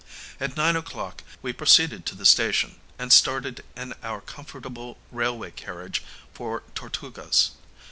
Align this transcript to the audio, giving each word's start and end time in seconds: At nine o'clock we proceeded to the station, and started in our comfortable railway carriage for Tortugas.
At 0.39 0.57
nine 0.57 0.75
o'clock 0.75 1.23
we 1.43 1.53
proceeded 1.53 2.07
to 2.07 2.15
the 2.15 2.25
station, 2.25 2.79
and 2.97 3.13
started 3.13 3.63
in 3.77 3.93
our 4.01 4.19
comfortable 4.19 4.97
railway 5.11 5.51
carriage 5.51 6.01
for 6.33 6.63
Tortugas. 6.73 7.51